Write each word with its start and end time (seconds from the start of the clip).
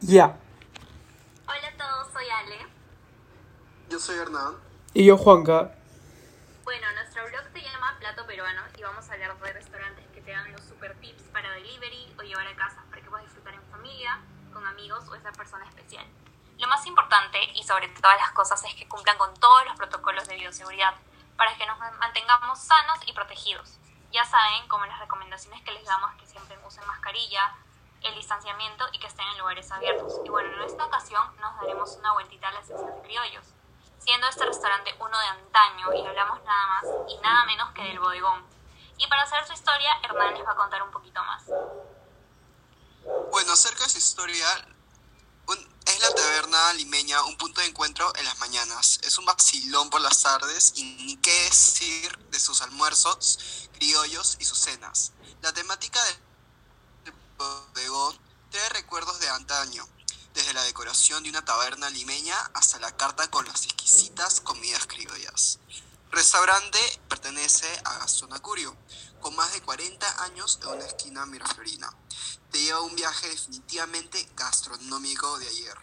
Ya. 0.00 0.38
Hola 1.48 1.68
a 1.68 1.76
todos, 1.76 2.12
soy 2.12 2.24
Ale. 2.30 2.66
Yo 3.90 3.98
soy 3.98 4.16
Hernán. 4.16 4.54
Y 4.94 5.04
yo, 5.04 5.18
Juanca. 5.18 5.74
Bueno, 6.62 6.86
nuestro 6.94 7.26
blog 7.26 7.42
se 7.52 7.60
llama 7.60 7.96
Plato 7.98 8.24
Peruano 8.24 8.62
y 8.76 8.82
vamos 8.82 9.08
a 9.08 9.12
hablar 9.14 9.36
de 9.36 9.52
restaurantes 9.52 10.06
que 10.14 10.20
te 10.20 10.30
dan 10.30 10.52
los 10.52 10.62
super 10.62 10.94
tips 11.00 11.22
para 11.32 11.50
delivery 11.50 12.14
o 12.16 12.22
llevar 12.22 12.46
a 12.46 12.54
casa 12.54 12.84
para 12.88 13.02
que 13.02 13.08
puedas 13.08 13.26
disfrutar 13.26 13.54
en 13.54 13.62
familia, 13.72 14.20
con 14.52 14.64
amigos 14.66 15.08
o 15.08 15.16
esa 15.16 15.32
persona 15.32 15.64
especial. 15.66 16.06
Lo 16.58 16.68
más 16.68 16.86
importante 16.86 17.38
y 17.54 17.64
sobre 17.64 17.88
todas 17.88 18.20
las 18.20 18.30
cosas 18.32 18.62
es 18.64 18.74
que 18.74 18.86
cumplan 18.86 19.18
con 19.18 19.34
todos 19.34 19.64
los 19.66 19.76
protocolos 19.76 20.28
de 20.28 20.36
bioseguridad 20.36 20.94
para 21.36 21.56
que 21.56 21.66
nos 21.66 21.78
mantengamos 21.98 22.60
sanos 22.60 22.98
y 23.06 23.12
protegidos. 23.12 23.78
Ya 24.12 24.24
saben, 24.24 24.68
como 24.68 24.86
las 24.86 25.00
recomendaciones 25.00 25.60
que 25.62 25.72
les 25.72 25.84
damos, 25.84 26.14
que 26.20 26.26
siempre 26.26 26.56
usen 26.64 26.86
mascarilla, 26.86 27.52
el 28.02 28.14
distanciamiento 28.14 28.84
y 28.92 28.98
que 28.98 29.06
estén 29.06 29.26
en 29.28 29.38
lugares 29.38 29.70
abiertos. 29.70 30.20
Y 30.24 30.28
bueno, 30.28 30.52
en 30.54 30.62
esta 30.62 30.84
ocasión 30.84 31.22
nos 31.40 31.56
daremos 31.56 31.96
una 31.96 32.12
vueltita 32.12 32.48
a 32.48 32.52
la 32.52 32.62
sección 32.62 32.94
de 32.94 33.02
criollos, 33.02 33.44
siendo 33.98 34.26
este 34.28 34.44
restaurante 34.44 34.94
uno 35.00 35.18
de 35.18 35.26
antaño 35.26 35.92
y 35.94 36.06
hablamos 36.06 36.42
nada 36.44 36.66
más 36.66 36.84
y 37.08 37.16
nada 37.18 37.44
menos 37.46 37.72
que 37.72 37.82
del 37.82 37.98
bodegón. 37.98 38.46
Y 38.98 39.06
para 39.06 39.22
hacer 39.22 39.46
su 39.46 39.52
historia, 39.52 39.90
Hernán 40.02 40.34
les 40.34 40.46
va 40.46 40.52
a 40.52 40.56
contar 40.56 40.82
un 40.82 40.90
poquito 40.90 41.22
más. 41.22 41.44
Bueno, 43.30 43.52
acerca 43.52 43.84
de 43.84 43.90
su 43.90 43.98
historia, 43.98 44.46
es 45.88 46.00
la 46.00 46.14
taberna 46.14 46.72
limeña 46.74 47.22
un 47.24 47.38
punto 47.38 47.62
de 47.62 47.66
encuentro 47.66 48.12
en 48.16 48.24
las 48.26 48.38
mañanas. 48.40 49.00
Es 49.02 49.16
un 49.16 49.24
vacilón 49.24 49.88
por 49.88 50.02
las 50.02 50.22
tardes 50.22 50.72
y 50.76 50.84
ni 50.84 51.16
qué 51.16 51.44
decir 51.44 52.18
de 52.30 52.38
sus 52.38 52.60
almuerzos, 52.60 53.68
criollos 53.72 54.36
y 54.38 54.44
sus 54.44 54.58
cenas. 54.58 55.12
La 55.40 55.52
temática 55.54 55.98
del 56.04 57.14
bodegón 57.38 58.18
trae 58.50 58.68
recuerdos 58.70 59.18
de 59.20 59.30
antaño, 59.30 59.88
desde 60.34 60.52
de 61.22 61.30
una 61.30 61.44
taberna 61.44 61.90
limeña 61.90 62.34
hasta 62.54 62.78
la 62.78 62.92
carta 62.92 63.28
con 63.28 63.44
las 63.44 63.64
exquisitas 63.64 64.40
comidas 64.40 64.86
criollas. 64.86 65.58
Restaurante 66.12 66.78
pertenece 67.08 67.66
a 67.84 67.98
Gastón 67.98 68.32
Acurio, 68.32 68.76
con 69.20 69.34
más 69.34 69.52
de 69.52 69.60
40 69.60 70.06
años 70.24 70.60
en 70.62 70.68
una 70.68 70.84
esquina 70.84 71.26
miraflorina. 71.26 71.88
Te 72.52 72.58
lleva 72.58 72.82
un 72.82 72.94
viaje 72.94 73.28
definitivamente 73.28 74.18
gastronómico 74.36 75.38
de 75.38 75.48
ayer. 75.48 75.74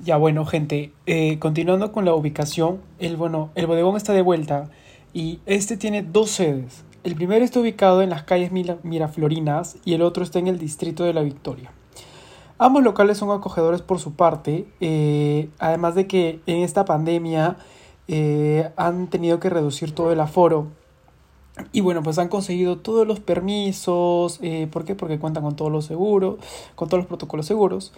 Ya 0.00 0.16
bueno, 0.18 0.44
gente, 0.44 0.92
eh, 1.06 1.38
continuando 1.38 1.92
con 1.92 2.04
la 2.04 2.14
ubicación, 2.14 2.82
el, 2.98 3.16
bueno, 3.16 3.50
el 3.54 3.66
bodegón 3.66 3.96
está 3.96 4.12
de 4.12 4.22
vuelta 4.22 4.70
y 5.14 5.40
este 5.46 5.78
tiene 5.78 6.02
dos 6.02 6.30
sedes. 6.30 6.84
El 7.04 7.14
primero 7.14 7.42
está 7.42 7.60
ubicado 7.60 8.02
en 8.02 8.10
las 8.10 8.24
calles 8.24 8.52
Miraflorinas 8.52 9.76
y 9.84 9.94
el 9.94 10.02
otro 10.02 10.22
está 10.22 10.38
en 10.40 10.48
el 10.48 10.58
distrito 10.58 11.04
de 11.04 11.14
La 11.14 11.22
Victoria. 11.22 11.72
Ambos 12.58 12.82
locales 12.82 13.18
son 13.18 13.30
acogedores 13.30 13.82
por 13.82 14.00
su 14.00 14.14
parte, 14.14 14.66
eh, 14.80 15.48
además 15.58 15.94
de 15.94 16.08
que 16.08 16.40
en 16.46 16.58
esta 16.58 16.84
pandemia 16.84 17.56
eh, 18.08 18.70
han 18.76 19.06
tenido 19.08 19.38
que 19.38 19.48
reducir 19.48 19.94
todo 19.94 20.10
el 20.12 20.20
aforo. 20.20 20.66
Y 21.72 21.80
bueno, 21.80 22.02
pues 22.02 22.18
han 22.18 22.28
conseguido 22.28 22.78
todos 22.78 23.06
los 23.06 23.20
permisos. 23.20 24.38
Eh, 24.42 24.68
¿Por 24.70 24.84
qué? 24.84 24.94
Porque 24.94 25.18
cuentan 25.18 25.44
con 25.44 25.56
todos 25.56 25.70
los 25.70 25.84
seguros, 25.86 26.38
con 26.74 26.88
todos 26.88 27.02
los 27.02 27.08
protocolos 27.08 27.46
seguros. 27.46 27.92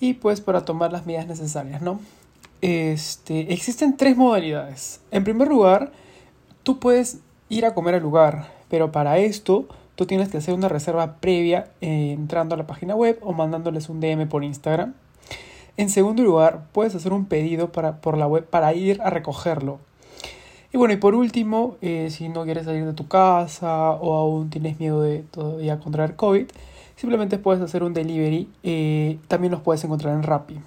Y 0.00 0.14
pues 0.14 0.40
para 0.40 0.64
tomar 0.64 0.92
las 0.92 1.06
medidas 1.06 1.26
necesarias, 1.26 1.82
¿no? 1.82 2.00
Este, 2.60 3.52
existen 3.52 3.96
tres 3.96 4.16
modalidades. 4.16 5.00
En 5.10 5.24
primer 5.24 5.48
lugar, 5.48 5.92
tú 6.62 6.78
puedes 6.78 7.18
ir 7.48 7.66
a 7.66 7.74
comer 7.74 7.96
al 7.96 8.02
lugar, 8.02 8.52
pero 8.68 8.90
para 8.90 9.18
esto 9.18 9.66
tú 9.96 10.06
tienes 10.06 10.28
que 10.28 10.38
hacer 10.38 10.54
una 10.54 10.68
reserva 10.68 11.16
previa 11.16 11.70
eh, 11.80 12.12
entrando 12.12 12.54
a 12.54 12.58
la 12.58 12.66
página 12.66 12.94
web 12.94 13.18
o 13.22 13.32
mandándoles 13.32 13.88
un 13.88 14.00
DM 14.00 14.28
por 14.28 14.44
Instagram. 14.44 14.94
En 15.76 15.90
segundo 15.90 16.22
lugar, 16.22 16.66
puedes 16.72 16.94
hacer 16.94 17.12
un 17.12 17.26
pedido 17.26 17.72
para, 17.72 18.00
por 18.00 18.16
la 18.16 18.26
web 18.26 18.46
para 18.46 18.72
ir 18.74 19.00
a 19.02 19.10
recogerlo. 19.10 19.80
Y 20.72 20.76
bueno, 20.76 20.94
y 20.94 20.96
por 20.96 21.14
último, 21.14 21.76
eh, 21.82 22.08
si 22.10 22.28
no 22.28 22.44
quieres 22.44 22.64
salir 22.64 22.84
de 22.84 22.94
tu 22.94 23.06
casa 23.06 23.90
o 23.90 24.14
aún 24.14 24.50
tienes 24.50 24.80
miedo 24.80 25.02
de 25.02 25.20
todavía 25.22 25.78
contraer 25.78 26.16
COVID, 26.16 26.46
simplemente 26.96 27.38
puedes 27.38 27.62
hacer 27.62 27.82
un 27.84 27.94
delivery. 27.94 28.48
Eh, 28.62 29.18
también 29.28 29.52
los 29.52 29.60
puedes 29.60 29.84
encontrar 29.84 30.14
en 30.14 30.22
Rappi. 30.22 30.60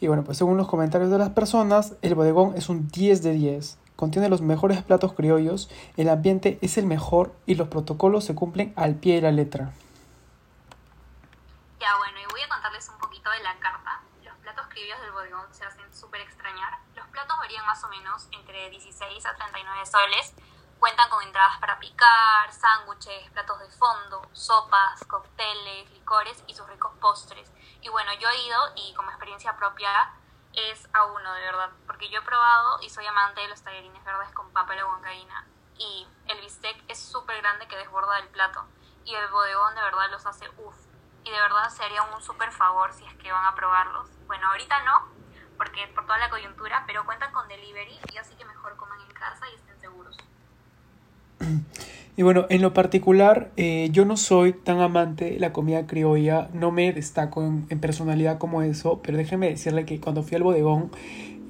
Y 0.00 0.08
bueno, 0.08 0.24
pues 0.24 0.36
según 0.36 0.58
los 0.58 0.68
comentarios 0.68 1.10
de 1.10 1.18
las 1.18 1.30
personas, 1.30 1.94
el 2.02 2.14
bodegón 2.14 2.54
es 2.56 2.68
un 2.68 2.88
10 2.88 3.22
de 3.22 3.32
10 3.32 3.78
contiene 3.96 4.28
los 4.28 4.42
mejores 4.42 4.82
platos 4.82 5.14
criollos, 5.14 5.70
el 5.96 6.08
ambiente 6.08 6.58
es 6.62 6.78
el 6.78 6.86
mejor 6.86 7.34
y 7.46 7.54
los 7.54 7.68
protocolos 7.68 8.24
se 8.24 8.34
cumplen 8.34 8.72
al 8.76 8.94
pie 8.94 9.16
de 9.16 9.22
la 9.22 9.32
letra. 9.32 9.72
Ya 11.80 11.96
bueno, 11.96 12.18
y 12.20 12.26
voy 12.30 12.42
a 12.42 12.48
contarles 12.48 12.88
un 12.88 12.98
poquito 12.98 13.30
de 13.30 13.42
la 13.42 13.58
carta. 13.58 14.00
Los 14.22 14.36
platos 14.38 14.66
criollos 14.68 15.00
del 15.00 15.12
bodegón 15.12 15.46
se 15.52 15.64
hacen 15.64 15.92
súper 15.94 16.20
extrañar. 16.20 16.78
Los 16.94 17.06
platos 17.08 17.36
varían 17.38 17.64
más 17.66 17.82
o 17.84 17.88
menos 17.88 18.28
entre 18.32 18.70
16 18.70 19.26
a 19.26 19.34
39 19.34 19.86
soles. 19.86 20.34
Cuentan 20.78 21.08
con 21.08 21.22
entradas 21.22 21.58
para 21.58 21.78
picar, 21.78 22.52
sándwiches, 22.52 23.30
platos 23.30 23.58
de 23.60 23.70
fondo, 23.70 24.28
sopas, 24.32 25.02
cócteles, 25.06 25.90
licores 25.90 26.44
y 26.46 26.54
sus 26.54 26.68
ricos 26.68 26.92
postres. 27.00 27.50
Y 27.80 27.88
bueno, 27.88 28.10
yo 28.20 28.28
he 28.28 28.46
ido 28.46 28.58
y 28.76 28.92
como 28.94 29.08
experiencia 29.08 29.56
propia 29.56 29.88
es 30.56 30.88
a 30.92 31.04
uno, 31.04 31.32
de 31.34 31.40
verdad. 31.42 31.70
Porque 31.86 32.08
yo 32.08 32.20
he 32.20 32.22
probado 32.22 32.80
y 32.82 32.90
soy 32.90 33.06
amante 33.06 33.40
de 33.40 33.48
los 33.48 33.62
tallarines 33.62 34.04
verdes 34.04 34.30
con 34.32 34.52
papa 34.52 34.74
y 34.74 34.82
huancaína. 34.82 35.46
Y 35.78 36.08
el 36.28 36.40
bistec 36.40 36.82
es 36.88 36.98
súper 36.98 37.40
grande 37.42 37.68
que 37.68 37.76
desborda 37.76 38.18
el 38.18 38.28
plato. 38.28 38.66
Y 39.04 39.14
el 39.14 39.28
bodegón 39.28 39.74
de 39.74 39.82
verdad 39.82 40.10
los 40.10 40.26
hace 40.26 40.48
uff. 40.58 40.76
Y 41.24 41.30
de 41.30 41.40
verdad 41.40 41.68
se 41.70 41.84
haría 41.84 42.02
un 42.02 42.22
súper 42.22 42.52
favor 42.52 42.92
si 42.92 43.04
es 43.04 43.14
que 43.16 43.32
van 43.32 43.46
a 43.46 43.54
probarlos. 43.54 44.08
Bueno, 44.26 44.48
ahorita 44.48 44.82
no, 44.84 45.08
porque 45.56 45.88
por 45.88 46.06
toda 46.06 46.18
la 46.18 46.30
coyuntura, 46.30 46.84
pero 46.86 47.04
cuentan 47.04 47.32
con 47.32 47.48
delivery 47.48 48.00
y 48.12 48.18
así 48.18 48.34
que 48.36 48.44
mejor 48.44 48.76
coman 48.76 49.00
en 49.00 49.12
casa 49.12 49.48
y 49.50 49.54
estén 49.54 49.78
seguros. 49.80 50.16
Y 52.18 52.22
bueno, 52.22 52.46
en 52.48 52.62
lo 52.62 52.72
particular, 52.72 53.50
eh, 53.58 53.90
yo 53.92 54.06
no 54.06 54.16
soy 54.16 54.54
tan 54.54 54.80
amante 54.80 55.32
de 55.32 55.38
la 55.38 55.52
comida 55.52 55.86
criolla, 55.86 56.48
no 56.54 56.70
me 56.70 56.90
destaco 56.94 57.42
en, 57.42 57.66
personalidad 57.78 58.38
como 58.38 58.62
eso, 58.62 59.00
pero 59.02 59.18
déjeme 59.18 59.50
decirle 59.50 59.84
que 59.84 60.00
cuando 60.00 60.22
fui 60.22 60.36
al 60.36 60.42
bodegón 60.42 60.90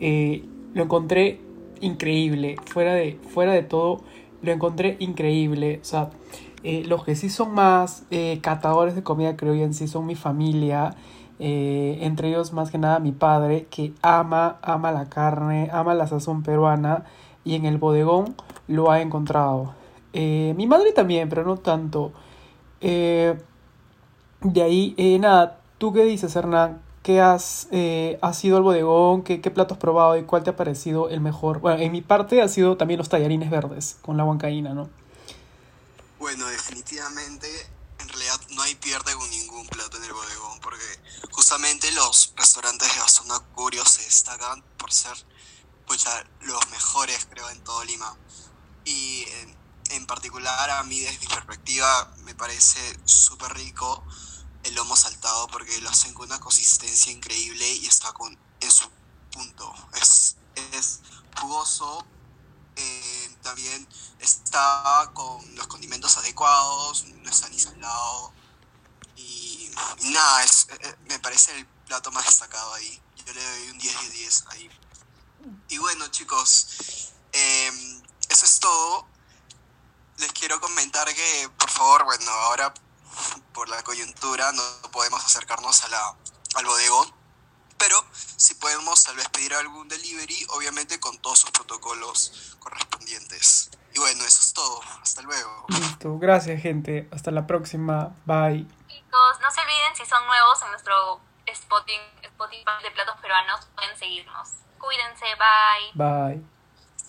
eh, 0.01 0.45
lo 0.75 0.83
encontré 0.83 1.39
increíble, 1.81 2.57
fuera 2.67 2.95
de, 2.95 3.17
fuera 3.29 3.53
de 3.53 3.63
todo, 3.63 4.03
lo 4.43 4.51
encontré 4.51 4.97
increíble. 4.99 5.79
O 5.83 5.85
sea, 5.85 6.11
eh, 6.65 6.83
los 6.85 7.05
que 7.05 7.15
sí 7.15 7.31
son 7.31 7.55
más 7.55 8.05
catadores 8.41 8.97
de 8.97 9.05
comida 9.05 9.37
criolla 9.37 9.63
en 9.63 9.73
sí 9.73 9.87
son 9.87 10.05
mi 10.05 10.17
familia, 10.17 10.97
entre 11.39 12.31
ellos 12.31 12.53
más 12.53 12.73
que 12.73 12.79
nada 12.79 12.99
mi 12.99 13.13
padre, 13.13 13.67
que 13.71 13.93
ama, 14.03 14.59
ama 14.63 14.91
la 14.91 15.09
carne, 15.09 15.69
ama 15.73 15.95
la 15.95 16.09
sazón 16.09 16.43
peruana, 16.43 17.05
y 17.47 17.55
en 17.55 17.65
el 17.65 17.79
bodegón 17.79 18.37
lo 18.67 18.91
ha 18.91 19.01
encontrado. 19.01 19.75
Eh, 20.13 20.53
mi 20.57 20.67
madre 20.67 20.93
también, 20.93 21.29
pero 21.29 21.45
no 21.45 21.57
tanto. 21.57 22.13
Eh, 22.81 23.39
de 24.41 24.63
ahí, 24.63 24.95
eh, 24.99 25.19
nada, 25.19 25.61
¿tú 25.79 25.93
qué 25.93 26.05
dices, 26.05 26.35
Hernán? 26.35 26.83
¿Qué 27.05 27.21
has, 27.21 27.69
has 28.21 28.45
ido 28.45 28.57
al 28.57 28.65
bodegón? 28.65 29.23
¿Qué, 29.23 29.41
¿Qué 29.41 29.53
plato 29.53 29.75
has 29.75 29.81
probado 29.81 30.17
y 30.17 30.25
cuál 30.25 30.43
te 30.43 30.51
ha 30.51 30.57
parecido 30.57 31.09
el 31.09 31.21
mejor? 31.21 31.61
Bueno, 31.61 31.81
en 31.81 31.93
mi 31.93 32.03
parte 32.03 32.43
ha 32.43 32.49
sido 32.49 32.77
también 32.77 32.99
los 32.99 33.09
tallarines 33.09 33.49
verdes 33.49 33.99
con 34.03 34.17
la 34.17 34.25
huancaína, 34.25 34.75
¿no? 34.75 34.91
Bueno, 36.19 36.49
definitivamente, 36.49 37.47
en 38.01 38.09
realidad 38.09 38.41
no 38.57 38.63
hay 38.63 38.75
pierde 38.75 39.15
con 39.15 39.31
ningún 39.31 39.69
plato 39.69 39.99
en 39.99 40.03
el 40.03 40.13
bodegón, 40.13 40.59
porque 40.61 40.83
justamente 41.31 41.93
los 41.93 42.33
restaurantes 42.37 42.93
de 42.93 43.01
Basona 43.01 43.39
Curio 43.55 43.85
se 43.85 44.03
destacan 44.03 44.65
por 44.77 44.93
ser 44.93 45.17
pues, 45.87 46.05
los 46.41 46.71
mejores, 46.71 47.27
creo, 47.31 47.49
en 47.51 47.63
todo 47.65 47.85
Lima. 47.85 48.17
Y 48.85 49.27
en 49.91 50.07
particular 50.07 50.71
a 50.71 50.83
mí 50.85 51.01
desde 51.01 51.19
mi 51.19 51.27
perspectiva 51.27 52.13
me 52.25 52.35
parece 52.35 52.99
súper 53.05 53.55
rico 53.55 54.05
el 54.67 54.75
lomo 54.75 54.97
saltado 54.97 55.47
porque 55.49 55.81
lo 55.81 55.91
hacen 55.91 56.13
con 56.13 56.27
una 56.27 56.41
consistencia 56.41 57.13
increíble 57.13 57.69
y 57.75 57.87
está 57.87 58.13
con, 58.13 58.37
en 58.61 58.71
su 58.71 58.89
punto. 59.31 59.73
Es, 59.95 60.37
es 60.73 61.01
jugoso, 61.41 62.05
eh, 62.75 63.37
también 63.43 63.87
está 64.19 65.11
con 65.15 65.55
los 65.55 65.67
condimentos 65.69 66.17
adecuados, 66.17 67.05
no 67.05 67.31
está 67.31 67.49
ni 67.49 67.59
salado. 67.59 68.33
Y, 69.17 69.71
nada, 70.03 70.45
es, 70.45 70.67
eh, 70.81 70.97
me 71.09 71.19
parece 71.21 71.57
el 71.57 71.67
plato 71.87 72.11
más 72.11 72.27
destacado 72.27 72.75
ahí. 72.75 73.01
Yo 73.25 73.33
le 73.33 73.43
doy 73.43 73.71
un 73.71 73.79
10 73.79 74.01
de 74.01 74.11
10 74.11 74.45
ahí. 74.49 74.71
Y 75.69 75.79
bueno 75.79 76.09
chicos, 76.09 77.13
eh, 77.33 77.71
eso 78.29 78.45
es 78.45 78.61
todo 78.61 79.17
les 80.19 80.33
quiero 80.33 80.61
comentar 80.61 81.07
que, 81.13 81.49
por 81.59 81.71
favor, 81.71 82.05
bueno, 82.05 82.31
ahora 82.31 82.73
por 83.53 83.69
la 83.69 83.83
coyuntura 83.83 84.53
no 84.53 84.63
podemos 84.91 85.25
acercarnos 85.25 85.85
a 85.85 85.89
la, 85.89 86.17
al 86.55 86.65
bodegón, 86.65 87.13
pero 87.79 87.97
si 88.13 88.55
podemos 88.55 89.05
tal 89.05 89.17
vez 89.17 89.29
pedir 89.29 89.55
algún 89.55 89.89
delivery, 89.89 90.47
obviamente 90.51 90.99
con 91.01 91.19
todos 91.19 91.41
sus 91.41 91.51
protocolos 91.51 92.57
correspondientes. 92.59 93.71
Y 93.95 93.99
bueno, 93.99 94.25
eso 94.25 94.41
es 94.41 94.53
todo. 94.53 94.81
Hasta 95.03 95.23
luego. 95.23 95.67
Listo. 95.69 96.19
Gracias, 96.19 96.61
gente. 96.61 97.09
Hasta 97.13 97.31
la 97.31 97.47
próxima. 97.47 98.15
Bye. 98.27 98.67
chicos. 98.89 99.41
No 99.41 99.51
se 99.51 99.61
olviden, 99.61 99.97
si 99.97 100.05
son 100.05 100.27
nuevos 100.27 100.63
en 100.63 100.71
nuestro 100.71 101.21
Spotify, 101.47 102.01
Spotify 102.23 102.83
de 102.83 102.91
platos 102.91 103.17
peruanos, 103.21 103.67
pueden 103.75 103.99
seguirnos. 103.99 104.66
Cuídense, 104.79 105.27
bye. 105.37 105.93
Bye. 105.95 106.56